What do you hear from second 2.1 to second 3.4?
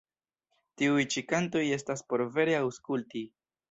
por vere aŭskulti.